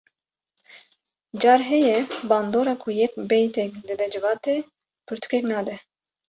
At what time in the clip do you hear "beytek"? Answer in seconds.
3.29-3.71